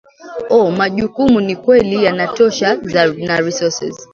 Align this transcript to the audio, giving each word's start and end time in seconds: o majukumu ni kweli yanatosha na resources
o 0.55 0.71
majukumu 0.71 1.41
ni 1.41 1.55
kweli 1.55 2.03
yanatosha 2.03 2.75
na 3.17 3.41
resources 3.41 4.07